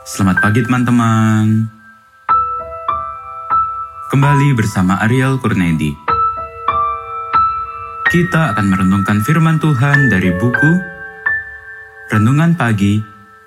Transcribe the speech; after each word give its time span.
Selamat 0.00 0.40
pagi 0.40 0.64
teman-teman. 0.64 1.68
Kembali 4.08 4.48
bersama 4.56 4.96
Ariel 5.04 5.36
Kurnedi. 5.36 5.92
Kita 8.08 8.56
akan 8.56 8.66
merenungkan 8.72 9.20
firman 9.20 9.60
Tuhan 9.60 10.08
dari 10.08 10.32
buku 10.40 10.72
Renungan 12.08 12.56
Pagi 12.56 12.96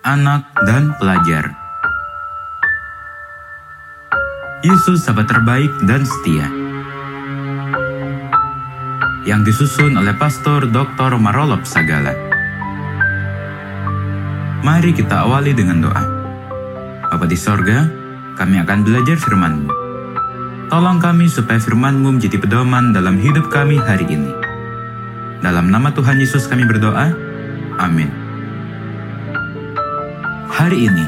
Anak 0.06 0.54
dan 0.62 0.94
Pelajar. 1.02 1.58
Yesus 4.62 5.10
sahabat 5.10 5.26
terbaik 5.26 5.74
dan 5.90 6.06
setia. 6.06 6.46
Yang 9.26 9.42
disusun 9.50 9.98
oleh 9.98 10.14
Pastor 10.22 10.70
Dr. 10.70 11.18
Marolop 11.18 11.66
Sagala. 11.66 12.14
Mari 14.62 14.94
kita 14.94 15.26
awali 15.26 15.58
dengan 15.58 15.82
doa. 15.82 16.23
Bapa 17.14 17.30
di 17.30 17.38
sorga, 17.38 17.86
kami 18.34 18.58
akan 18.66 18.82
belajar 18.82 19.14
firman-Mu. 19.22 19.70
Tolong 20.66 20.98
kami 20.98 21.30
supaya 21.30 21.62
firman-Mu 21.62 22.18
menjadi 22.18 22.42
pedoman 22.42 22.90
dalam 22.90 23.22
hidup 23.22 23.54
kami 23.54 23.78
hari 23.78 24.10
ini. 24.10 24.34
Dalam 25.38 25.70
nama 25.70 25.94
Tuhan 25.94 26.18
Yesus 26.18 26.50
kami 26.50 26.66
berdoa. 26.66 27.14
Amin. 27.78 28.10
Hari 30.50 30.90
ini, 30.90 31.06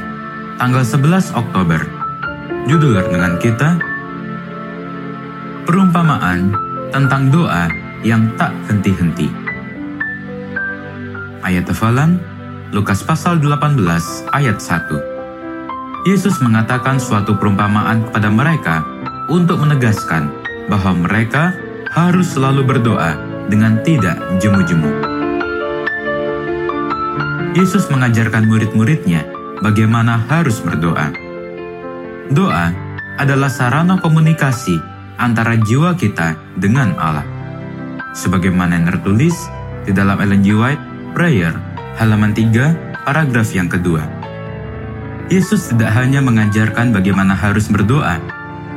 tanggal 0.62 0.86
11 0.86 1.34
Oktober, 1.34 1.81
judul 2.70 3.02
renungan 3.02 3.42
kita 3.42 3.81
Perumpamaan 5.66 6.53
tentang 6.94 7.34
doa 7.34 7.66
yang 8.06 8.30
tak 8.38 8.53
henti-henti. 8.70 9.34
Ayat 11.42 11.66
hafalan 11.66 12.22
Lukas 12.70 13.02
pasal 13.02 13.42
18 13.42 13.81
ayat 14.38 14.62
1. 14.62 15.14
Yesus 16.05 16.38
mengatakan 16.38 17.02
suatu 17.02 17.34
perumpamaan 17.34 18.06
kepada 18.06 18.30
mereka 18.30 18.86
untuk 19.25 19.58
menegaskan 19.58 20.30
bahwa 20.70 20.94
mereka 21.02 21.58
harus 21.89 22.30
selalu 22.30 22.62
berdoa 22.62 23.17
dengan 23.50 23.81
tidak 23.81 24.14
jemu-jemu. 24.38 24.92
Yesus 27.58 27.89
mengajarkan 27.89 28.45
murid-muridnya 28.45 29.25
bagaimana 29.66 30.22
harus 30.30 30.62
berdoa. 30.62 31.09
Doa 32.30 32.69
adalah 33.17 33.50
sarana 33.50 33.97
komunikasi 33.97 34.78
antara 35.17 35.58
jiwa 35.58 35.97
kita 35.97 36.38
dengan 36.53 36.94
Allah. 37.02 37.25
Sebagaimana 38.14 38.78
yang 38.78 38.94
tertulis 38.94 39.34
di 39.90 39.92
dalam 39.92 40.22
Ellen 40.22 40.45
G. 40.45 40.53
White, 40.53 40.84
Prayer 41.17 41.58
halaman 41.97 42.30
3, 42.38 43.09
paragraf 43.09 43.50
yang 43.58 43.73
kedua. 43.73 44.14
Yesus 45.26 45.73
tidak 45.73 45.90
hanya 45.98 46.22
mengajarkan 46.22 46.94
bagaimana 46.94 47.34
harus 47.34 47.66
berdoa, 47.66 48.22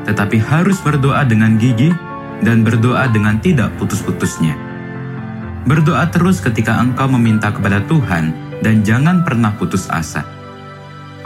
tetapi 0.08 0.40
harus 0.40 0.80
berdoa 0.80 1.20
dengan 1.28 1.60
gigih 1.60 1.92
dan 2.40 2.64
berdoa 2.64 3.04
dengan 3.12 3.36
tidak 3.36 3.68
putus-putusnya. 3.76 4.56
Berdoa 5.68 6.08
terus 6.08 6.40
ketika 6.40 6.80
engkau 6.80 7.04
meminta 7.12 7.52
kepada 7.52 7.84
Tuhan 7.84 8.32
dan 8.64 8.80
jangan 8.80 9.28
pernah 9.28 9.52
putus 9.60 9.92
asa. 9.92 10.24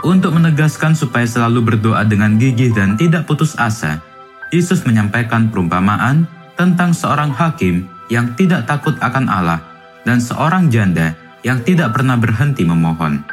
Untuk 0.03 0.35
menegaskan 0.35 0.91
supaya 0.91 1.23
selalu 1.23 1.71
berdoa 1.71 2.03
dengan 2.03 2.35
gigih 2.35 2.75
dan 2.75 2.99
tidak 2.99 3.23
putus 3.23 3.55
asa, 3.55 4.03
Yesus 4.51 4.83
menyampaikan 4.83 5.47
perumpamaan 5.47 6.27
tentang 6.59 6.91
seorang 6.91 7.31
hakim 7.31 7.87
yang 8.11 8.35
tidak 8.35 8.67
takut 8.67 8.99
akan 8.99 9.31
Allah 9.31 9.63
dan 10.03 10.19
seorang 10.19 10.67
janda 10.67 11.15
yang 11.47 11.63
tidak 11.63 11.95
pernah 11.95 12.19
berhenti 12.19 12.67
memohon. 12.67 13.32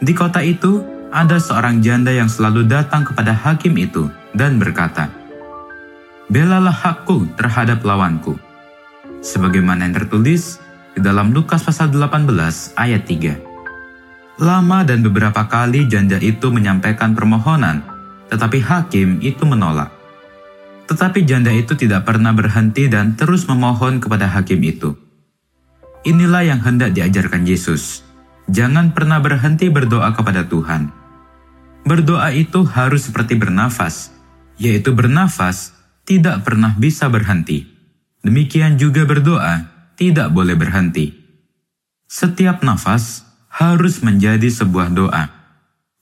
Di 0.00 0.12
kota 0.12 0.44
itu, 0.44 0.84
ada 1.08 1.40
seorang 1.40 1.80
janda 1.80 2.12
yang 2.12 2.28
selalu 2.28 2.68
datang 2.68 3.06
kepada 3.06 3.32
hakim 3.32 3.80
itu 3.80 4.12
dan 4.36 4.60
berkata, 4.60 5.08
Belalah 6.26 6.74
hakku 6.74 7.30
terhadap 7.38 7.86
lawanku. 7.86 8.34
Sebagaimana 9.22 9.86
yang 9.86 9.94
tertulis 9.94 10.58
di 10.92 11.00
dalam 11.00 11.30
Lukas 11.30 11.62
pasal 11.62 11.94
18 11.94 12.28
ayat 12.76 13.02
3. 13.06 14.42
Lama 14.42 14.84
dan 14.84 15.00
beberapa 15.00 15.48
kali 15.48 15.88
janda 15.88 16.20
itu 16.20 16.52
menyampaikan 16.52 17.16
permohonan, 17.16 17.80
tetapi 18.28 18.60
hakim 18.60 19.22
itu 19.24 19.48
menolak. 19.48 19.88
Tetapi 20.86 21.24
janda 21.24 21.48
itu 21.54 21.72
tidak 21.72 22.04
pernah 22.04 22.36
berhenti 22.36 22.86
dan 22.86 23.16
terus 23.16 23.48
memohon 23.48 24.02
kepada 24.02 24.28
hakim 24.28 24.60
itu. 24.60 24.92
Inilah 26.04 26.42
yang 26.46 26.60
hendak 26.62 26.94
diajarkan 26.94 27.42
Yesus. 27.48 28.06
Jangan 28.46 28.94
pernah 28.94 29.18
berhenti 29.18 29.66
berdoa 29.66 30.14
kepada 30.14 30.46
Tuhan. 30.46 30.94
Berdoa 31.86 32.30
itu 32.34 32.66
harus 32.66 33.10
seperti 33.10 33.34
bernafas, 33.34 34.14
yaitu 34.58 34.94
bernafas 34.94 35.74
tidak 36.06 36.46
pernah 36.46 36.74
bisa 36.78 37.10
berhenti. 37.10 37.66
Demikian 38.22 38.78
juga 38.78 39.06
berdoa 39.06 39.70
tidak 39.98 40.30
boleh 40.30 40.54
berhenti. 40.54 41.14
Setiap 42.06 42.62
nafas 42.62 43.26
harus 43.50 44.02
menjadi 44.02 44.46
sebuah 44.46 44.94
doa. 44.94 45.30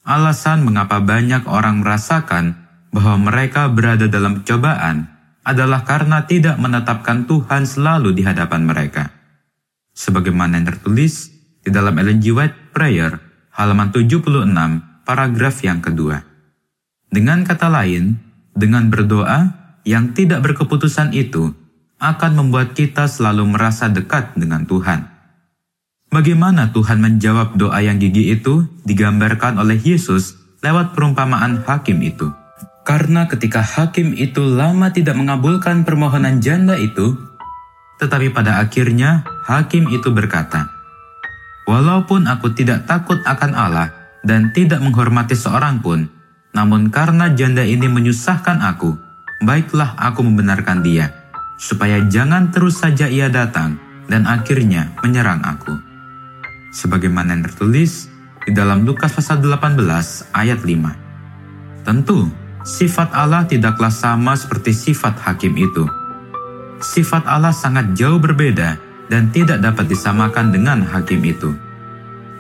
Alasan 0.05 0.69
mengapa 0.69 1.01
banyak 1.01 1.49
orang 1.49 1.81
merasakan 1.81 2.61
bahwa 2.93 3.33
mereka 3.33 3.73
berada 3.73 4.05
dalam 4.05 4.45
cobaan 4.45 5.09
adalah 5.45 5.85
karena 5.85 6.29
tidak 6.29 6.61
menetapkan 6.61 7.25
Tuhan 7.25 7.65
selalu 7.65 8.13
di 8.13 8.23
hadapan 8.25 8.69
mereka 8.69 9.25
sebagaimana 9.95 10.59
yang 10.59 10.67
tertulis 10.75 11.31
di 11.65 11.73
dalam 11.73 11.97
Ellen 11.97 12.21
G. 12.21 12.31
White 12.31 12.77
Prayer 12.77 13.17
halaman 13.57 13.89
76 13.91 14.29
paragraf 15.09 15.57
yang 15.65 15.81
kedua. 15.81 16.21
Dengan 17.09 17.47
kata 17.47 17.73
lain, 17.73 18.19
dengan 18.53 18.93
berdoa 18.93 19.55
yang 19.89 20.13
tidak 20.13 20.45
berkeputusan 20.45 21.17
itu 21.17 21.55
akan 22.03 22.33
membuat 22.37 22.77
kita 22.77 23.09
selalu 23.09 23.55
merasa 23.55 23.89
dekat 23.89 24.37
dengan 24.37 24.67
Tuhan. 24.69 25.09
Bagaimana 26.11 26.71
Tuhan 26.71 27.03
menjawab 27.03 27.59
doa 27.59 27.79
yang 27.83 27.99
gigi 27.99 28.35
itu 28.35 28.67
digambarkan 28.87 29.59
oleh 29.59 29.79
Yesus 29.79 30.39
lewat 30.63 30.95
perumpamaan 30.95 31.63
hakim 31.67 32.03
itu. 32.03 32.31
Karena 32.85 33.25
ketika 33.25 33.65
hakim 33.65 34.13
itu 34.13 34.45
lama 34.45 34.93
tidak 34.93 35.17
mengabulkan 35.17 35.89
permohonan 35.89 36.39
janda 36.45 36.77
itu, 36.77 37.17
tetapi 37.99 38.31
pada 38.31 38.61
akhirnya 38.61 39.25
hakim 39.49 39.89
itu 39.89 40.13
berkata, 40.13 40.74
Walaupun 41.65 42.29
aku 42.29 42.53
tidak 42.53 42.85
takut 42.85 43.21
akan 43.25 43.53
Allah 43.57 43.89
dan 44.21 44.53
tidak 44.53 44.85
menghormati 44.85 45.33
seorang 45.33 45.81
pun, 45.81 46.09
namun 46.53 46.93
karena 46.93 47.33
janda 47.33 47.65
ini 47.65 47.89
menyusahkan 47.89 48.61
aku, 48.61 48.93
baiklah 49.43 49.97
aku 49.97 50.21
membenarkan 50.21 50.85
dia, 50.85 51.09
supaya 51.57 52.05
jangan 52.05 52.53
terus 52.53 52.85
saja 52.85 53.09
ia 53.09 53.33
datang 53.33 53.81
dan 54.13 54.29
akhirnya 54.29 54.93
menyerang 55.01 55.41
aku. 55.41 55.73
Sebagaimana 56.77 57.33
yang 57.39 57.49
tertulis 57.49 58.13
di 58.45 58.53
dalam 58.53 58.85
Lukas 58.85 59.17
pasal 59.17 59.41
18 59.41 59.81
ayat 60.37 60.61
5. 60.61 61.85
Tentu, 61.89 62.29
sifat 62.61 63.09
Allah 63.17 63.49
tidaklah 63.49 63.93
sama 63.93 64.37
seperti 64.37 64.77
sifat 64.77 65.17
hakim 65.21 65.57
itu 65.57 66.05
sifat 66.85 67.25
Allah 67.25 67.57
sangat 67.57 67.97
jauh 67.97 68.21
berbeda 68.21 68.77
dan 69.09 69.29
tidak 69.33 69.61
dapat 69.61 69.89
disamakan 69.89 70.53
dengan 70.55 70.81
hakim 70.85 71.21
itu. 71.25 71.53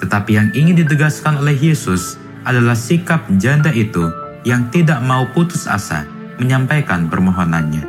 Tetapi 0.01 0.31
yang 0.35 0.49
ingin 0.53 0.85
ditegaskan 0.85 1.41
oleh 1.41 1.57
Yesus 1.57 2.17
adalah 2.45 2.77
sikap 2.77 3.25
janda 3.41 3.73
itu 3.73 4.11
yang 4.45 4.69
tidak 4.69 5.01
mau 5.01 5.25
putus 5.33 5.65
asa 5.65 6.05
menyampaikan 6.37 7.09
permohonannya. 7.09 7.85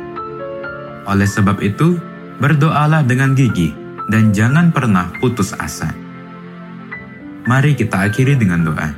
Oleh 1.06 1.28
sebab 1.28 1.60
itu, 1.62 2.00
berdoalah 2.40 3.04
dengan 3.06 3.36
gigih 3.36 3.72
dan 4.08 4.32
jangan 4.32 4.72
pernah 4.72 5.12
putus 5.20 5.54
asa. 5.56 5.92
Mari 7.46 7.78
kita 7.78 8.10
akhiri 8.10 8.34
dengan 8.34 8.66
doa. 8.66 8.90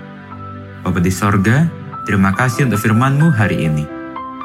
Bapa 0.80 1.04
di 1.04 1.12
sorga, 1.12 1.68
terima 2.08 2.32
kasih 2.32 2.64
untuk 2.64 2.80
firman-Mu 2.80 3.28
hari 3.34 3.68
ini, 3.68 3.84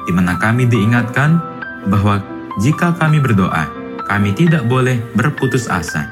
di 0.03 0.11
mana 0.11 0.35
kami 0.35 0.67
diingatkan 0.67 1.39
bahwa 1.87 2.19
jika 2.59 2.91
kami 2.99 3.23
berdoa, 3.23 3.82
kami 4.05 4.35
tidak 4.35 4.67
boleh 4.67 4.99
berputus 5.17 5.67
asa. 5.71 6.07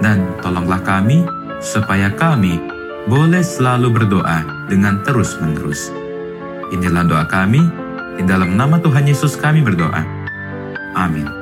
Dan 0.00 0.36
tolonglah 0.40 0.80
kami 0.80 1.24
supaya 1.60 2.08
kami 2.12 2.56
boleh 3.08 3.44
selalu 3.44 3.92
berdoa 3.92 4.68
dengan 4.68 5.00
terus-menerus. 5.04 5.92
Inilah 6.70 7.04
doa 7.04 7.24
kami, 7.26 7.60
di 8.20 8.22
dalam 8.28 8.54
nama 8.54 8.78
Tuhan 8.78 9.08
Yesus 9.08 9.34
kami 9.36 9.64
berdoa. 9.64 10.02
Amin. 10.94 11.39